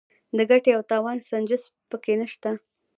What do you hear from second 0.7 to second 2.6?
او تاوان سنجش پکې نشته.